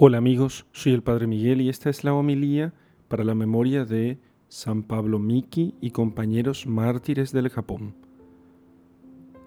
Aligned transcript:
Hola 0.00 0.18
amigos, 0.18 0.64
soy 0.70 0.92
el 0.92 1.02
Padre 1.02 1.26
Miguel 1.26 1.60
y 1.60 1.68
esta 1.68 1.90
es 1.90 2.04
la 2.04 2.14
homilía 2.14 2.72
para 3.08 3.24
la 3.24 3.34
memoria 3.34 3.84
de 3.84 4.20
San 4.46 4.84
Pablo 4.84 5.18
Miki 5.18 5.74
y 5.80 5.90
compañeros 5.90 6.68
mártires 6.68 7.32
del 7.32 7.48
Japón. 7.48 7.96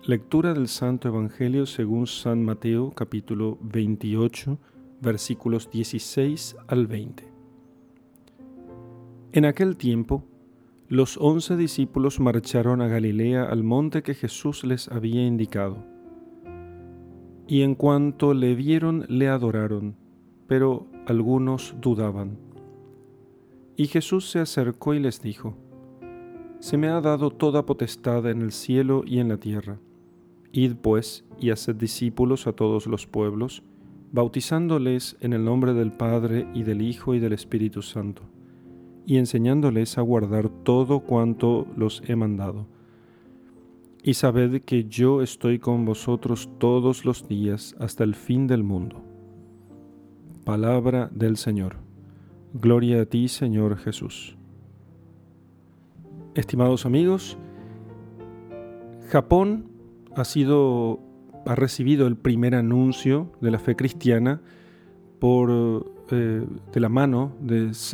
Lectura 0.03 0.53
del 0.53 0.67
Santo 0.67 1.07
Evangelio 1.07 1.65
según 1.65 2.05
San 2.05 2.43
Mateo 2.43 2.91
capítulo 2.91 3.59
28 3.61 4.59
versículos 4.99 5.71
16 5.71 6.57
al 6.67 6.85
20. 6.85 7.31
En 9.31 9.45
aquel 9.45 9.77
tiempo, 9.77 10.25
los 10.89 11.15
once 11.15 11.55
discípulos 11.55 12.19
marcharon 12.19 12.81
a 12.81 12.89
Galilea 12.89 13.45
al 13.45 13.63
monte 13.63 14.03
que 14.03 14.15
Jesús 14.15 14.65
les 14.65 14.89
había 14.89 15.25
indicado. 15.25 15.85
Y 17.47 17.61
en 17.61 17.73
cuanto 17.73 18.33
le 18.33 18.53
vieron, 18.53 19.05
le 19.07 19.29
adoraron, 19.29 20.00
pero 20.51 20.85
algunos 21.05 21.75
dudaban. 21.79 22.37
Y 23.77 23.87
Jesús 23.87 24.29
se 24.29 24.39
acercó 24.39 24.93
y 24.93 24.99
les 24.99 25.21
dijo, 25.21 25.55
Se 26.59 26.75
me 26.75 26.89
ha 26.89 26.99
dado 26.99 27.31
toda 27.31 27.65
potestad 27.65 28.29
en 28.29 28.41
el 28.41 28.51
cielo 28.51 29.03
y 29.05 29.19
en 29.19 29.29
la 29.29 29.37
tierra. 29.37 29.79
Id 30.51 30.73
pues 30.81 31.23
y 31.39 31.51
haced 31.51 31.77
discípulos 31.77 32.47
a 32.47 32.51
todos 32.51 32.85
los 32.85 33.07
pueblos, 33.07 33.63
bautizándoles 34.11 35.15
en 35.21 35.31
el 35.31 35.45
nombre 35.45 35.73
del 35.73 35.93
Padre 35.93 36.45
y 36.53 36.63
del 36.63 36.81
Hijo 36.81 37.15
y 37.15 37.21
del 37.21 37.31
Espíritu 37.31 37.81
Santo 37.81 38.23
y 39.05 39.19
enseñándoles 39.19 39.97
a 39.97 40.01
guardar 40.01 40.49
todo 40.49 40.99
cuanto 40.99 41.65
los 41.77 42.03
he 42.07 42.17
mandado. 42.17 42.67
Y 44.03 44.15
sabed 44.15 44.63
que 44.63 44.83
yo 44.83 45.21
estoy 45.21 45.59
con 45.59 45.85
vosotros 45.85 46.49
todos 46.57 47.05
los 47.05 47.25
días 47.29 47.73
hasta 47.79 48.03
el 48.03 48.15
fin 48.15 48.47
del 48.47 48.63
mundo. 48.63 49.10
Palabra 50.51 51.07
del 51.13 51.37
Señor. 51.37 51.77
Gloria 52.53 53.03
a 53.03 53.05
ti, 53.05 53.29
Señor 53.29 53.77
Jesús. 53.77 54.35
Estimados 56.35 56.85
amigos, 56.85 57.37
Japón 59.07 59.71
ha 60.13 60.25
sido 60.25 60.99
ha 61.45 61.55
recibido 61.55 62.05
el 62.05 62.17
primer 62.17 62.55
anuncio 62.55 63.31
de 63.39 63.49
la 63.49 63.59
fe 63.59 63.77
cristiana 63.77 64.41
por 65.19 65.89
eh, 66.11 66.45
de 66.73 66.79
la 66.81 66.89
mano, 66.89 67.31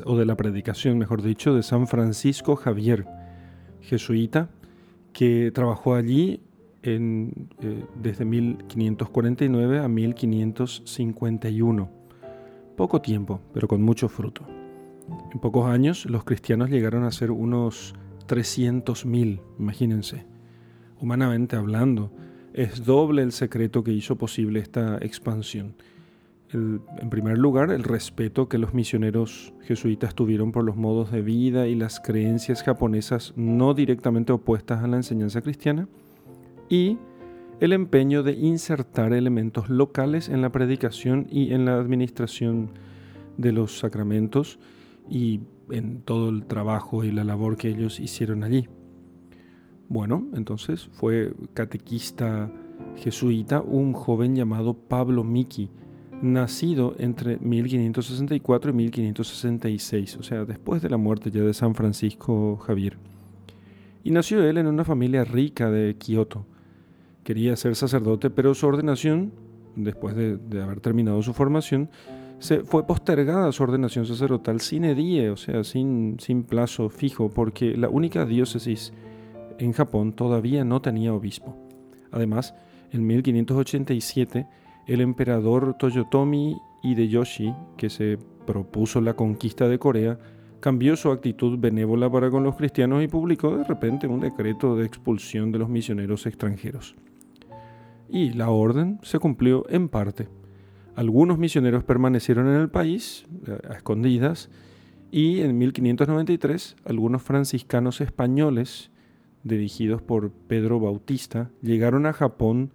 o 0.05 0.17
de 0.17 0.25
la 0.25 0.35
predicación, 0.35 0.97
mejor 0.97 1.21
dicho, 1.21 1.53
de 1.53 1.61
San 1.61 1.85
Francisco 1.85 2.55
Javier, 2.55 3.05
jesuita, 3.81 4.49
que 5.13 5.51
trabajó 5.53 5.93
allí 5.93 6.41
en, 6.81 7.49
eh, 7.61 7.85
desde 8.01 8.25
1549 8.25 9.77
a 9.77 9.87
1551. 9.87 11.96
Poco 12.77 13.01
tiempo, 13.01 13.41
pero 13.53 13.67
con 13.67 13.81
mucho 13.81 14.07
fruto. 14.07 14.45
En 15.33 15.39
pocos 15.39 15.65
años 15.69 16.05
los 16.05 16.23
cristianos 16.23 16.69
llegaron 16.69 17.03
a 17.03 17.11
ser 17.11 17.31
unos 17.31 17.93
300.000, 18.27 19.41
imagínense. 19.59 20.25
Humanamente 21.01 21.57
hablando, 21.57 22.11
es 22.53 22.85
doble 22.85 23.21
el 23.23 23.33
secreto 23.33 23.83
que 23.83 23.91
hizo 23.91 24.15
posible 24.15 24.61
esta 24.61 24.97
expansión 24.99 25.75
en 26.53 27.09
primer 27.09 27.37
lugar, 27.37 27.71
el 27.71 27.83
respeto 27.83 28.47
que 28.47 28.57
los 28.57 28.73
misioneros 28.73 29.53
jesuitas 29.63 30.15
tuvieron 30.15 30.51
por 30.51 30.63
los 30.63 30.77
modos 30.77 31.11
de 31.11 31.21
vida 31.21 31.67
y 31.67 31.75
las 31.75 31.99
creencias 31.99 32.63
japonesas 32.63 33.33
no 33.35 33.73
directamente 33.73 34.31
opuestas 34.31 34.83
a 34.83 34.87
la 34.87 34.97
enseñanza 34.97 35.41
cristiana, 35.41 35.87
y 36.69 36.97
el 37.59 37.73
empeño 37.73 38.21
de 38.21 38.33
insertar 38.33 39.13
elementos 39.13 39.69
locales 39.69 40.29
en 40.29 40.41
la 40.41 40.51
predicación 40.51 41.27
y 41.31 41.53
en 41.53 41.65
la 41.65 41.77
administración 41.77 42.69
de 43.37 43.51
los 43.51 43.79
sacramentos 43.79 44.59
y 45.09 45.41
en 45.69 46.01
todo 46.01 46.29
el 46.29 46.45
trabajo 46.45 47.03
y 47.03 47.11
la 47.11 47.23
labor 47.23 47.57
que 47.57 47.69
ellos 47.69 47.99
hicieron 47.99 48.43
allí. 48.43 48.67
Bueno, 49.89 50.27
entonces 50.33 50.89
fue 50.93 51.33
catequista 51.53 52.51
jesuita 52.95 53.61
un 53.61 53.93
joven 53.93 54.35
llamado 54.35 54.73
Pablo 54.73 55.23
Miki, 55.23 55.69
nacido 56.21 56.95
entre 56.99 57.37
1564 57.37 58.71
y 58.71 58.73
1566, 58.73 60.17
o 60.17 60.23
sea, 60.23 60.45
después 60.45 60.81
de 60.81 60.89
la 60.89 60.97
muerte 60.97 61.31
ya 61.31 61.41
de 61.41 61.53
San 61.53 61.73
Francisco 61.73 62.57
Javier. 62.57 62.97
Y 64.03 64.11
nació 64.11 64.43
él 64.43 64.57
en 64.57 64.67
una 64.67 64.83
familia 64.83 65.23
rica 65.23 65.69
de 65.69 65.95
Kioto. 65.97 66.45
Quería 67.27 67.57
ser 67.57 67.75
sacerdote, 67.75 68.29
pero 68.29 68.55
su 68.55 68.65
ordenación, 68.67 69.33
después 69.75 70.15
de, 70.15 70.39
haber 70.61 70.79
terminado 70.79 71.21
su 71.21 71.33
formación, 71.33 71.89
se 72.39 72.61
fue 72.61 72.87
postergada 72.87 73.51
su 73.51 73.63
ordenación 73.63 74.05
sacerdotal 74.05 74.61
sin 74.61 74.85
edie, 74.85 75.29
o 75.29 75.35
sea, 75.35 75.65
sin, 75.65 76.21
sin 76.21 76.43
plazo 76.43 76.87
fijo, 76.87 77.29
porque 77.29 77.75
la 77.75 77.89
única 77.89 78.25
diócesis 78.25 78.93
en 79.59 79.73
Japón 79.73 80.13
todavía 80.13 80.63
no 80.63 80.81
tenía 80.81 81.13
obispo. 81.13 81.53
Además, 82.11 82.55
en 82.93 83.05
1587 83.05 84.47
el 84.87 85.01
emperador 85.01 85.75
Toyotomi 85.77 86.55
Hideyoshi, 86.81 87.53
que 87.75 87.89
se 87.89 88.17
propuso 88.45 89.01
la 89.01 89.15
conquista 89.15 89.67
de 89.67 89.79
Corea, 89.79 90.17
cambió 90.61 90.95
su 90.95 91.11
actitud 91.11 91.59
benévola 91.59 92.09
para 92.09 92.31
con 92.31 92.45
los 92.45 92.55
cristianos 92.55 93.03
y 93.03 93.09
publicó 93.09 93.57
de 93.57 93.65
repente 93.65 94.07
un 94.07 94.21
decreto 94.21 94.77
de 94.77 94.85
expulsión 94.85 95.51
de 95.51 95.59
los 95.59 95.67
misioneros 95.67 96.25
extranjeros. 96.25 96.95
Y 98.09 98.31
la 98.31 98.49
orden 98.49 98.99
se 99.03 99.19
cumplió 99.19 99.65
en 99.69 99.89
parte. 99.89 100.27
Algunos 100.95 101.37
misioneros 101.37 101.83
permanecieron 101.83 102.47
en 102.47 102.55
el 102.55 102.69
país, 102.69 103.25
eh, 103.45 103.57
a 103.69 103.73
escondidas, 103.73 104.49
y 105.11 105.41
en 105.41 105.57
1593 105.57 106.75
algunos 106.85 107.21
franciscanos 107.21 108.01
españoles, 108.01 108.91
dirigidos 109.43 110.01
por 110.01 110.31
Pedro 110.31 110.79
Bautista, 110.79 111.49
llegaron 111.61 112.05
a 112.05 112.13
Japón 112.13 112.71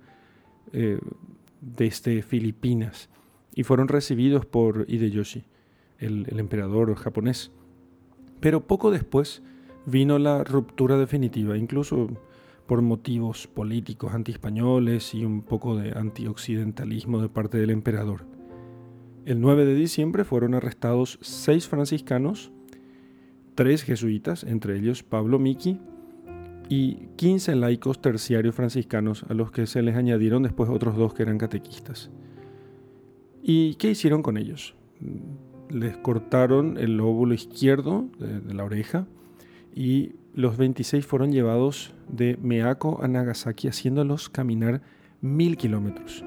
eh, 0.72 0.98
desde 1.60 2.22
Filipinas 2.22 3.10
y 3.54 3.65
fueron 3.65 3.88
recibidos 3.88 4.47
por 4.47 4.87
Hideyoshi, 4.88 5.44
el, 5.98 6.26
el 6.28 6.41
emperador 6.41 6.94
japonés. 6.94 7.50
Pero 8.41 8.66
poco 8.66 8.91
después 8.91 9.42
vino 9.84 10.19
la 10.19 10.44
ruptura 10.44 10.97
definitiva, 10.97 11.56
incluso 11.59 12.09
por 12.66 12.82
motivos 12.82 13.46
políticos 13.46 14.14
anti-españoles 14.14 15.14
y 15.14 15.24
un 15.24 15.42
poco 15.42 15.76
de 15.76 15.92
antioccidentalismo 15.98 17.20
de 17.20 17.28
parte 17.28 17.58
del 17.58 17.70
emperador. 17.70 18.24
El 19.24 19.40
9 19.40 19.64
de 19.64 19.74
diciembre 19.74 20.24
fueron 20.24 20.54
arrestados 20.54 21.18
seis 21.20 21.68
franciscanos, 21.68 22.50
tres 23.54 23.82
jesuitas, 23.82 24.42
entre 24.44 24.76
ellos 24.76 25.02
Pablo 25.02 25.38
Miki, 25.38 25.78
y 26.68 27.08
15 27.16 27.54
laicos 27.56 28.00
terciarios 28.00 28.54
franciscanos 28.54 29.24
a 29.28 29.34
los 29.34 29.50
que 29.50 29.66
se 29.66 29.82
les 29.82 29.94
añadieron 29.96 30.42
después 30.42 30.70
otros 30.70 30.96
dos 30.96 31.12
que 31.14 31.22
eran 31.22 31.38
catequistas. 31.38 32.10
¿Y 33.42 33.74
qué 33.74 33.90
hicieron 33.90 34.22
con 34.22 34.36
ellos? 34.36 34.74
Les 35.68 35.96
cortaron 35.96 36.78
el 36.78 36.96
lóbulo 36.96 37.34
izquierdo 37.34 38.08
de, 38.18 38.54
la 38.54 38.64
oreja 38.64 39.06
y 39.74 40.12
los 40.34 40.56
26 40.56 41.04
fueron 41.04 41.32
llevados 41.32 41.93
de 42.09 42.38
Meako 42.41 43.00
a 43.03 43.09
Nagasaki 43.09 43.69
haciéndolos 43.69 44.28
caminar 44.28 44.81
mil 45.20 45.56
kilómetros. 45.56 46.25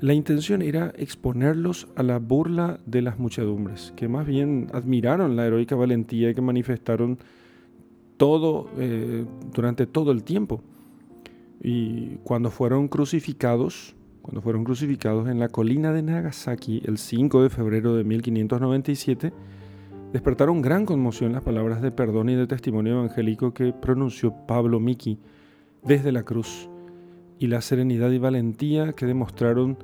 La 0.00 0.12
intención 0.12 0.60
era 0.60 0.92
exponerlos 0.96 1.88
a 1.96 2.02
la 2.02 2.18
burla 2.18 2.80
de 2.84 3.00
las 3.00 3.18
muchedumbres, 3.18 3.94
que 3.96 4.08
más 4.08 4.26
bien 4.26 4.68
admiraron 4.72 5.36
la 5.36 5.46
heroica 5.46 5.74
valentía 5.74 6.34
que 6.34 6.42
manifestaron 6.42 7.18
todo, 8.18 8.68
eh, 8.78 9.24
durante 9.54 9.86
todo 9.86 10.12
el 10.12 10.22
tiempo. 10.22 10.60
Y 11.62 12.16
cuando 12.24 12.50
fueron 12.50 12.88
crucificados, 12.88 13.94
cuando 14.20 14.42
fueron 14.42 14.64
crucificados 14.64 15.28
en 15.28 15.38
la 15.38 15.48
colina 15.48 15.92
de 15.92 16.02
Nagasaki 16.02 16.82
el 16.84 16.98
5 16.98 17.44
de 17.44 17.50
febrero 17.50 17.94
de 17.94 18.04
1597, 18.04 19.32
despertaron 20.12 20.62
gran 20.62 20.86
conmoción 20.86 21.32
las 21.32 21.42
palabras 21.42 21.82
de 21.82 21.90
perdón 21.90 22.28
y 22.28 22.34
de 22.34 22.46
testimonio 22.46 22.94
evangélico 22.94 23.52
que 23.52 23.72
pronunció 23.72 24.34
Pablo 24.46 24.80
Miki 24.80 25.18
desde 25.82 26.12
la 26.12 26.22
cruz 26.22 26.68
y 27.38 27.48
la 27.48 27.60
serenidad 27.60 28.10
y 28.10 28.18
valentía 28.18 28.92
que 28.92 29.06
demostraron 29.06 29.78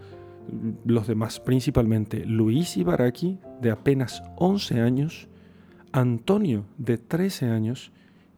los 0.85 1.07
demás, 1.07 1.41
principalmente 1.41 2.25
Luis 2.27 2.77
Ibaraki, 2.77 3.39
de 3.61 3.71
apenas 3.71 4.23
11 4.37 4.81
años, 4.81 5.29
Antonio, 5.93 6.65
de 6.79 6.99
13 6.99 7.47
años, 7.51 7.93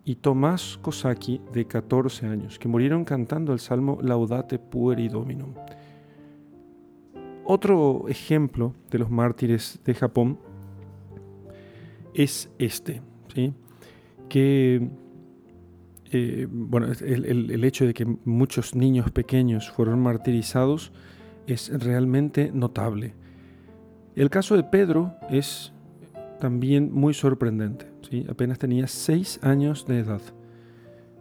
y 0.05 0.17
Tomás 0.17 0.79
Kosaki, 0.83 1.41
de 1.53 1.67
14 1.67 2.27
años, 2.27 2.59
que 2.59 2.69
murieron 2.69 3.05
cantando 3.05 3.53
el 3.53 3.59
salmo 3.59 3.99
Laudate 4.03 4.59
Pueri 4.59 5.09
Dominum. 5.09 5.55
Otro 7.47 8.07
ejemplo 8.09 8.75
de 8.91 8.99
los 8.99 9.11
mártires 9.11 9.81
de 9.85 9.95
Japón 9.95 10.39
es 12.15 12.51
este, 12.59 13.03
¿sí? 13.35 13.53
que 14.29 14.89
eh, 16.11 16.47
bueno, 16.49 16.87
el, 17.01 17.51
el, 17.51 17.65
hecho 17.65 17.87
de 17.87 17.93
que 17.93 18.07
muchos 18.25 18.77
niños 18.77 19.11
pequeños 19.11 19.71
fueron 19.71 20.01
martirizados 20.01 20.93
es 21.47 21.71
realmente 21.83 22.53
notable. 22.53 23.15
El 24.15 24.31
caso 24.31 24.57
de 24.57 24.63
Pedro 24.63 25.15
es 25.29 25.73
también 26.39 26.93
muy 26.93 27.15
sorprendente. 27.15 27.87
¿sí? 28.09 28.25
Apenas 28.29 28.59
tenía 28.59 28.87
seis 28.87 29.41
años 29.43 29.87
de 29.87 29.99
edad. 29.99 30.21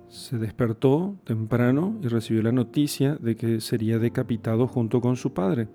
Se 0.09 0.37
despertó 0.37 1.15
temprano 1.23 1.97
y 2.03 2.07
recibió 2.07 2.43
la 2.43 2.51
noticia 2.51 3.15
de 3.15 3.35
que 3.35 3.61
sería 3.61 3.97
decapitado 3.97 4.67
junto 4.67 5.01
con 5.01 5.15
su 5.15 5.33
padre. 5.33 5.69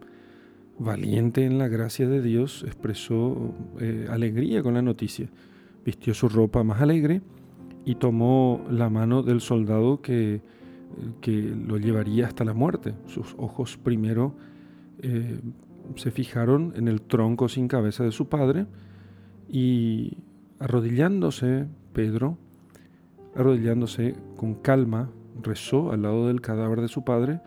Valiente 0.78 1.44
en 1.44 1.58
la 1.58 1.68
gracia 1.68 2.08
de 2.08 2.22
Dios, 2.22 2.64
expresó 2.66 3.54
eh, 3.80 4.06
alegría 4.10 4.62
con 4.62 4.74
la 4.74 4.82
noticia. 4.82 5.28
Vistió 5.84 6.14
su 6.14 6.28
ropa 6.28 6.62
más 6.62 6.80
alegre 6.80 7.22
y 7.84 7.96
tomó 7.96 8.64
la 8.70 8.90
mano 8.90 9.22
del 9.22 9.40
soldado 9.40 10.00
que, 10.02 10.40
que 11.20 11.32
lo 11.32 11.78
llevaría 11.78 12.26
hasta 12.26 12.44
la 12.44 12.54
muerte. 12.54 12.94
Sus 13.06 13.34
ojos 13.38 13.76
primero 13.76 14.34
eh, 15.00 15.40
se 15.96 16.10
fijaron 16.10 16.72
en 16.76 16.88
el 16.88 17.02
tronco 17.02 17.48
sin 17.48 17.68
cabeza 17.68 18.04
de 18.04 18.12
su 18.12 18.28
padre 18.28 18.66
y 19.48 20.18
arrodillándose 20.58 21.66
Pedro, 21.92 22.36
arrodillándose 23.34 24.14
con 24.36 24.54
calma, 24.54 25.10
rezó 25.42 25.92
al 25.92 26.02
lado 26.02 26.28
del 26.28 26.40
cadáver 26.40 26.80
de 26.80 26.88
su 26.88 27.04
padre 27.04 27.40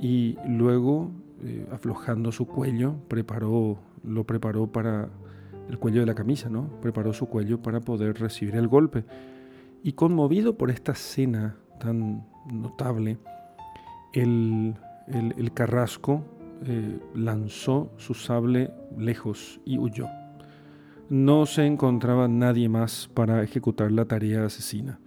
y 0.00 0.36
luego, 0.48 1.10
eh, 1.44 1.66
aflojando 1.70 2.32
su 2.32 2.46
cuello, 2.46 2.96
preparó, 3.08 3.78
lo 4.02 4.24
preparó 4.24 4.66
para 4.66 5.08
el 5.68 5.78
cuello 5.78 6.00
de 6.00 6.06
la 6.06 6.14
camisa, 6.14 6.48
¿no? 6.48 6.68
Preparó 6.80 7.12
su 7.12 7.26
cuello 7.26 7.60
para 7.60 7.80
poder 7.80 8.18
recibir 8.18 8.56
el 8.56 8.68
golpe. 8.68 9.04
Y 9.82 9.92
conmovido 9.92 10.56
por 10.56 10.70
esta 10.70 10.92
escena 10.92 11.56
tan 11.78 12.26
notable, 12.50 13.18
el, 14.12 14.74
el 15.06 15.52
carrasco 15.52 16.24
eh, 16.66 16.98
lanzó 17.14 17.90
su 17.98 18.14
sable 18.14 18.70
lejos 18.96 19.60
y 19.66 19.76
huyó. 19.76 20.08
No 21.10 21.44
se 21.44 21.66
encontraba 21.66 22.26
nadie 22.26 22.70
más 22.70 23.10
para 23.12 23.42
ejecutar 23.42 23.92
la 23.92 24.06
tarea 24.06 24.46
asesina. 24.46 24.98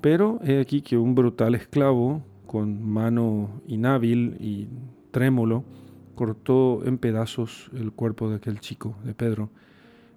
Pero 0.00 0.38
he 0.42 0.60
aquí 0.60 0.80
que 0.80 0.96
un 0.96 1.14
brutal 1.14 1.54
esclavo, 1.54 2.22
con 2.46 2.82
mano 2.82 3.60
inhábil 3.66 4.36
y 4.40 4.68
trémulo, 5.16 5.64
cortó 6.14 6.84
en 6.84 6.98
pedazos 6.98 7.70
el 7.72 7.90
cuerpo 7.90 8.28
de 8.28 8.36
aquel 8.36 8.60
chico, 8.60 8.98
de 9.02 9.14
Pedro, 9.14 9.48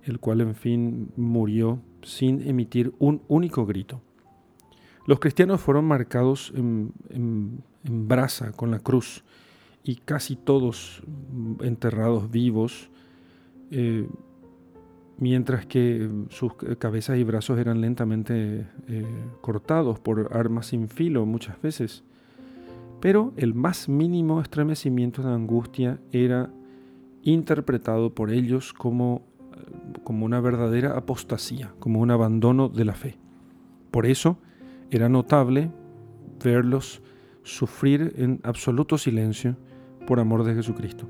el 0.03 0.19
cual 0.19 0.41
en 0.41 0.55
fin 0.55 1.09
murió 1.15 1.79
sin 2.01 2.45
emitir 2.45 2.93
un 2.99 3.21
único 3.29 3.65
grito. 3.65 4.01
Los 5.05 5.21
cristianos 5.21 5.61
fueron 5.61 5.85
marcados 5.85 6.51
en, 6.53 6.91
en 7.11 7.63
brasa 7.85 8.51
con 8.51 8.71
la 8.71 8.79
cruz 8.79 9.23
y 9.85 9.95
casi 9.95 10.35
todos 10.35 11.01
enterrados 11.61 12.29
vivos, 12.29 12.89
eh, 13.71 14.05
mientras 15.17 15.65
que 15.65 16.09
sus 16.27 16.55
cabezas 16.77 17.17
y 17.17 17.23
brazos 17.23 17.57
eran 17.57 17.79
lentamente 17.79 18.67
eh, 18.89 19.05
cortados 19.39 19.97
por 20.01 20.35
armas 20.35 20.65
sin 20.65 20.89
filo 20.89 21.25
muchas 21.25 21.61
veces. 21.61 22.03
Pero 22.99 23.33
el 23.37 23.53
más 23.53 23.87
mínimo 23.87 24.41
estremecimiento 24.41 25.21
de 25.21 25.33
angustia 25.33 25.99
era 26.11 26.51
interpretado 27.23 28.13
por 28.13 28.31
ellos 28.31 28.73
como, 28.73 29.23
como 30.03 30.25
una 30.25 30.41
verdadera 30.41 30.97
apostasía, 30.97 31.73
como 31.79 31.99
un 31.99 32.11
abandono 32.11 32.69
de 32.69 32.85
la 32.85 32.93
fe. 32.93 33.17
Por 33.91 34.05
eso 34.05 34.37
era 34.91 35.09
notable 35.09 35.71
verlos 36.43 37.01
sufrir 37.43 38.13
en 38.17 38.39
absoluto 38.43 38.97
silencio 38.97 39.55
por 40.05 40.19
amor 40.19 40.43
de 40.43 40.55
Jesucristo. 40.55 41.07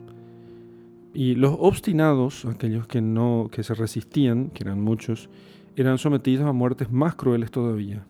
Y 1.14 1.36
los 1.36 1.56
obstinados, 1.58 2.46
aquellos 2.46 2.88
que 2.88 3.02
no 3.02 3.50
que 3.52 3.64
se 3.64 3.74
resistían, 3.74 4.50
que 4.50 4.64
eran 4.64 4.82
muchos, 4.82 5.30
eran 5.76 5.98
sometidos 5.98 6.46
a 6.46 6.54
muertes 6.54 6.92
más 6.92 7.16
crueles 7.16 7.52
todavía. 7.52 8.06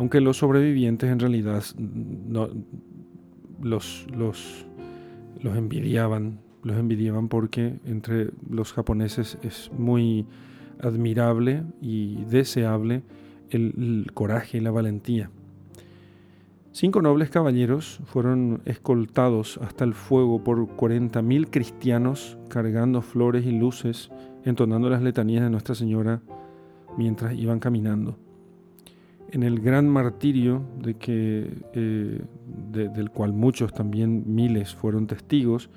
Aunque 0.00 0.22
los 0.22 0.38
sobrevivientes 0.38 1.10
en 1.10 1.18
realidad 1.18 1.62
no, 1.76 2.48
los, 3.60 4.06
los, 4.16 4.64
envidiaban, 5.44 6.40
los 6.62 6.78
envidiaban 6.78 7.28
porque 7.28 7.78
entre 7.84 8.30
los 8.48 8.72
japoneses 8.72 9.36
es 9.42 9.70
muy 9.76 10.24
admirable 10.82 11.64
y 11.82 12.24
deseable 12.24 13.02
el 13.50 14.10
coraje 14.14 14.56
y 14.56 14.60
la 14.62 14.70
valentía. 14.70 15.28
Cinco 16.72 17.02
nobles 17.02 17.28
caballeros 17.28 18.00
fueron 18.06 18.62
escoltados 18.64 19.58
hasta 19.58 19.84
el 19.84 19.92
fuego 19.92 20.42
por 20.42 20.66
40.000 20.78 21.50
cristianos 21.50 22.38
cargando 22.48 23.02
flores 23.02 23.44
y 23.44 23.52
luces, 23.52 24.10
entonando 24.46 24.88
las 24.88 25.02
letanías 25.02 25.42
de 25.42 25.50
Nuestra 25.50 25.74
Señora 25.74 26.22
mientras 26.96 27.34
iban 27.34 27.60
caminando. 27.60 28.29
En 29.32 29.44
el 29.44 29.60
gran 29.60 29.88
martirio 29.88 30.62
de 30.82 30.94
que, 30.94 31.62
eh, 31.72 32.20
del 32.72 33.10
cual 33.10 33.32
muchos 33.32 33.72
también 33.72 34.24
miles 34.26 34.74
fueron 34.74 35.06
testigos, 35.06 35.70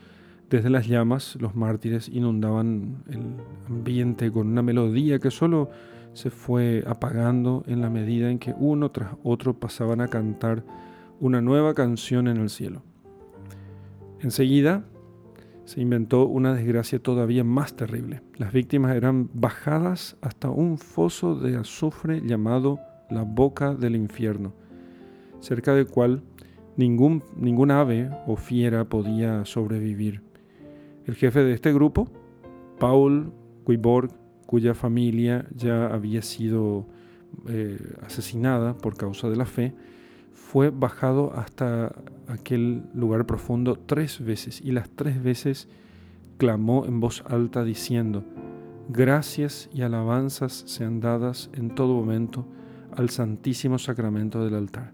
desde 0.49 0.69
las 0.69 0.87
llamas 0.87 1.35
los 1.39 1.55
mártires 1.55 2.09
inundaban 2.09 3.03
el 3.09 3.21
ambiente 3.67 4.31
con 4.31 4.47
una 4.47 4.61
melodía 4.61 5.19
que 5.19 5.31
solo 5.31 5.69
se 6.13 6.29
fue 6.29 6.83
apagando 6.87 7.63
en 7.67 7.81
la 7.81 7.89
medida 7.89 8.29
en 8.29 8.39
que 8.39 8.53
uno 8.57 8.91
tras 8.91 9.15
otro 9.23 9.59
pasaban 9.59 10.01
a 10.01 10.07
cantar 10.07 10.63
una 11.19 11.41
nueva 11.41 11.73
canción 11.73 12.27
en 12.27 12.37
el 12.37 12.49
cielo. 12.49 12.83
Enseguida 14.19 14.85
se 15.65 15.81
inventó 15.81 16.25
una 16.25 16.53
desgracia 16.53 16.99
todavía 16.99 17.43
más 17.43 17.75
terrible. 17.75 18.21
Las 18.37 18.51
víctimas 18.51 18.95
eran 18.95 19.29
bajadas 19.33 20.17
hasta 20.21 20.49
un 20.49 20.77
foso 20.77 21.35
de 21.35 21.57
azufre 21.57 22.21
llamado 22.21 22.79
la 23.13 23.23
boca 23.23 23.73
del 23.73 23.95
infierno, 23.95 24.53
cerca 25.39 25.73
del 25.73 25.87
cual 25.87 26.23
ningún, 26.77 27.23
ningún 27.35 27.71
ave 27.71 28.09
o 28.27 28.35
fiera 28.35 28.85
podía 28.85 29.45
sobrevivir. 29.45 30.21
El 31.05 31.15
jefe 31.15 31.43
de 31.43 31.53
este 31.53 31.73
grupo, 31.73 32.09
Paul 32.79 33.31
Guiborg, 33.65 34.11
cuya 34.45 34.73
familia 34.73 35.47
ya 35.55 35.87
había 35.87 36.21
sido 36.21 36.85
eh, 37.47 37.79
asesinada 38.05 38.77
por 38.77 38.95
causa 38.95 39.29
de 39.29 39.35
la 39.35 39.45
fe, 39.45 39.73
fue 40.33 40.69
bajado 40.69 41.33
hasta 41.33 41.93
aquel 42.27 42.83
lugar 42.93 43.25
profundo 43.25 43.75
tres 43.75 44.23
veces 44.23 44.61
y 44.61 44.71
las 44.71 44.89
tres 44.89 45.21
veces 45.21 45.67
clamó 46.37 46.85
en 46.85 46.99
voz 46.99 47.23
alta 47.27 47.63
diciendo, 47.63 48.23
Gracias 48.89 49.69
y 49.73 49.81
alabanzas 49.81 50.63
sean 50.67 50.99
dadas 50.99 51.49
en 51.53 51.73
todo 51.73 51.93
momento 51.93 52.45
al 52.97 53.09
Santísimo 53.09 53.79
Sacramento 53.79 54.43
del 54.43 54.55
altar. 54.55 54.93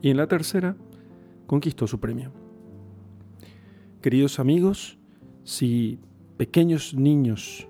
Y 0.00 0.10
en 0.10 0.16
la 0.16 0.26
tercera 0.26 0.76
conquistó 1.46 1.86
su 1.86 2.00
premio. 2.00 2.32
Queridos 4.00 4.38
amigos, 4.38 4.98
si 5.44 5.98
pequeños 6.36 6.94
niños 6.94 7.68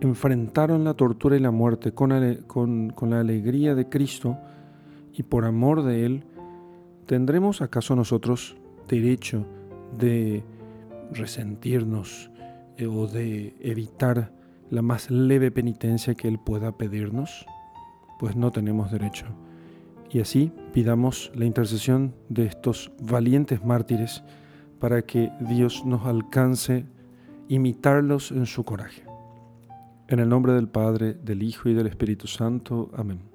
enfrentaron 0.00 0.84
la 0.84 0.94
tortura 0.94 1.36
y 1.36 1.40
la 1.40 1.50
muerte 1.50 1.92
con, 1.92 2.10
la 3.00 3.20
alegría 3.20 3.74
de 3.74 3.88
Cristo 3.88 4.38
y 5.12 5.22
por 5.22 5.44
amor 5.44 5.82
de 5.84 6.06
Él, 6.06 6.24
¿tendremos 7.06 7.62
acaso 7.62 7.94
nosotros 7.94 8.56
derecho 8.88 9.46
de 9.98 10.42
resentirnos 11.12 12.30
eh, 12.76 12.86
o 12.86 13.06
de 13.06 13.54
evitar 13.60 14.32
la 14.70 14.82
más 14.82 15.10
leve 15.10 15.50
penitencia 15.50 16.14
que 16.14 16.26
Él 16.26 16.40
pueda 16.44 16.76
pedirnos? 16.76 17.46
Pues 18.22 18.36
no 18.36 18.52
tenemos 18.52 18.92
derecho. 18.92 19.26
Y 20.08 20.20
así 20.20 20.52
pidamos 20.72 21.32
la 21.34 21.44
intercesión 21.44 22.14
de 22.28 22.46
estos 22.46 22.92
valientes 23.02 23.64
mártires 23.64 24.22
para 24.78 25.02
que 25.02 25.32
Dios 25.40 25.84
nos 25.84 26.06
alcance 26.06 26.86
imitarlos 27.48 28.30
en 28.30 28.46
su 28.46 28.62
coraje. 28.62 29.02
En 30.06 30.20
el 30.20 30.28
nombre 30.28 30.52
del 30.52 30.68
Padre, 30.68 31.14
del 31.14 31.42
Hijo 31.42 31.68
y 31.68 31.74
del 31.74 31.88
Espíritu 31.88 32.28
Santo. 32.28 32.92
Amén. 32.94 33.31